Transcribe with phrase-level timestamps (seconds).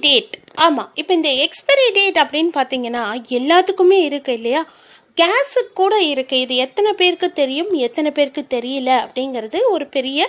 [0.00, 4.62] Date ஆமாம் இப்போ இந்த எக்ஸ்பைரி டேட் அப்படின்னு பார்த்தீங்கன்னா எல்லாத்துக்குமே இருக்குது இல்லையா?
[5.16, 10.20] கேஸுக்கு கூட இருக்குது இது எத்தனை பேருக்கு தெரியும் எத்தனை பேருக்கு தெரியல அப்படிங்கிறது ஒரு பெரிய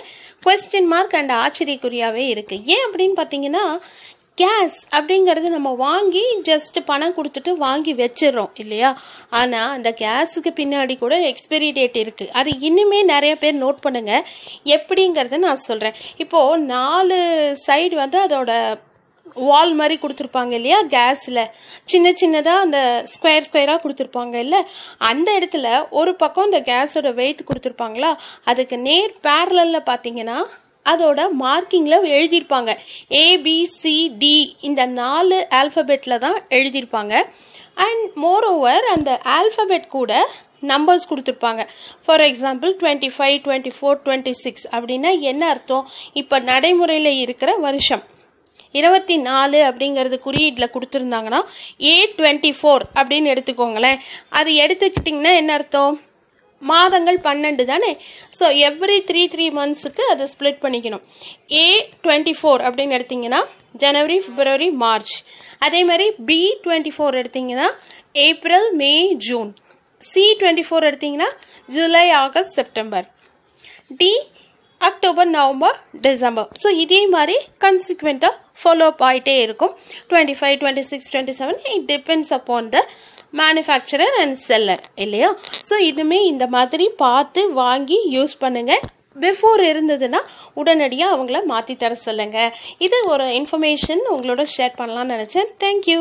[0.42, 3.64] கொஸ்டின் மார்க் அண்ட் ஆச்சரியக்குறியாகவே இருக்குது ஏன் அப்படின்னு பார்த்தீங்கன்னா
[4.38, 8.90] கேஸ் அப்படிங்கிறது நம்ம வாங்கி ஜஸ்ட் பணம் கொடுத்துட்டு வாங்கி வச்சிடுறோம் இல்லையா?
[9.30, 14.24] ஆனால் அந்த கேஸுக்கு பின்னாடி கூட எக்ஸ்பைரி டேட் இருக்குது அது இன்னுமே நிறைய பேர் நோட் பண்ணுங்கள்
[14.66, 17.18] எப்படிங்கிறத நான் சொல்கிறேன் இப்போது நாலு
[17.66, 18.52] சைடு வந்து அதோட
[19.34, 20.78] வால் மாதிரி கொடுத்துருப்பாங்க இல்லையா?
[20.96, 21.50] கேஸில்
[21.84, 24.60] சின்ன சின்னதாக அந்த ஸ்கொயர் ஸ்கொயராக கொடுத்துருப்பாங்க இல்லை?
[24.98, 28.14] அந்த இடத்துல ஒரு பக்கம் இந்த கேஸோட வெயிட் கொடுத்துருப்பாங்களா?
[28.44, 30.38] அதுக்கு நேர் பேரலில் பார்த்தீங்கன்னா
[30.84, 32.70] அதோட மார்க்கிங்கில் எழுதியிருப்பாங்க.
[33.08, 37.14] ஏபிசிடி இந்த நாலு ஆல்ஃபபெட்டில் தான் எழுதியிருப்பாங்க.
[37.74, 40.28] அண்ட் மோர் ஓவர் அந்த ஆல்ஃபபெட் கூட
[40.72, 41.62] நம்பர்ஸ் கொடுத்துருப்பாங்க.
[42.04, 45.88] For example twenty five twenty four twenty six அப்படின்னா என்ன அர்த்தம்?
[46.12, 48.02] இப்போ நடைமுறையில் இருக்கிற வருஷம்.
[48.74, 51.40] இருபத்தி நாலு அப்படிங்கிறது குறியீட்டில் கொடுத்துருந்தாங்கன்னா
[51.90, 53.98] ஏ டுவெண்ட்டி ஃபோர் அப்படின்னு எடுத்துக்கோங்களேன்.
[54.38, 55.94] அது எடுத்துக்கிட்டிங்கன்னா என்ன அர்த்தம்?
[56.62, 57.92] மாதங்கள் பன்னெண்டு தானே?
[58.38, 61.02] ஸோ எவ்ரி த்ரீ த்ரீ மந்த்ஸுக்கு அதை ஸ்ப்ளிட் பண்ணிக்கணும்.
[61.62, 61.66] ஏ
[62.04, 63.40] டுவெண்ட்டி ஃபோர் அப்படின்னு எடுத்திங்கன்னா
[63.82, 65.14] ஜனவரி பிப்ரவரி மார்ச்
[65.66, 67.68] அதே மாதிரி பி டுவெண்ட்டி ஃபோர் எடுத்திங்கன்னா
[68.26, 68.92] April May
[69.26, 69.50] June
[70.00, 71.28] C twenty four எடுத்திங்கன்னா
[71.74, 73.06] July August September
[74.00, 74.12] D
[74.80, 75.76] October November
[76.06, 79.74] December so இதே மாதிரி கன்சிக்வெண்ட்டாக ஃபாலோ அப் ஆகிட்டே இருக்கும்.
[80.10, 82.80] Twenty five twenty six twenty seven it depends upon the
[83.40, 85.28] manufacturer and seller இல்லையா?
[85.68, 88.82] So இதுவுமே இந்த மாதிரி பார்த்து வாங்கி யூஸ் பண்ணுங்கள்
[89.24, 90.20] பிஃபோர் இருந்ததுன்னா
[90.60, 92.52] உடனடியாக அவங்கள மாற்றி தர சொல்லுங்கள்
[92.86, 95.50] இது ஒரு இன்ஃபர்மேஷன் உங்களோட ஷேர் பண்ணலாம்னு நினச்சேன்.
[95.64, 96.00] தேங்க்யூ